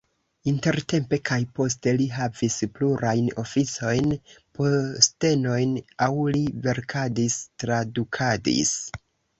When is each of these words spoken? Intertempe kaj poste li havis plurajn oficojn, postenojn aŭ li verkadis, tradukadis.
Intertempe 0.51 1.17
kaj 1.29 1.37
poste 1.59 1.93
li 1.99 2.07
havis 2.15 2.57
plurajn 2.79 3.29
oficojn, 3.43 4.17
postenojn 4.61 5.79
aŭ 6.09 6.13
li 6.39 6.45
verkadis, 6.67 7.43
tradukadis. 7.65 8.79